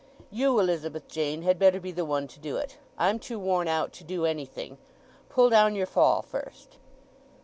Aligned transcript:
You, 0.31 0.57
Elizabeth 0.59 1.07
Jane, 1.07 1.43
had 1.43 1.59
better 1.59 1.79
be 1.79 1.91
the 1.91 2.03
one 2.05 2.27
to 2.29 2.39
do 2.39 2.57
it. 2.57 2.79
I'm 2.97 3.19
too 3.19 3.37
worn 3.37 3.67
out 3.67 3.91
to 3.93 4.03
do 4.03 4.25
anything—pull 4.25 5.51
down 5.51 5.75
your 5.75 5.85
fall 5.85 6.23
first." 6.23 6.79